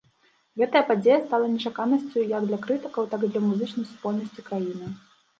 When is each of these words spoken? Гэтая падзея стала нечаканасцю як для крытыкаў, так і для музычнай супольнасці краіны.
Гэтая 0.59 0.79
падзея 0.91 1.17
стала 1.25 1.49
нечаканасцю 1.55 2.23
як 2.31 2.47
для 2.51 2.57
крытыкаў, 2.63 3.03
так 3.11 3.21
і 3.27 3.29
для 3.35 3.41
музычнай 3.49 3.85
супольнасці 3.91 4.47
краіны. 4.49 4.89